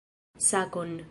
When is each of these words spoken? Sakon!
Sakon! 0.37 0.91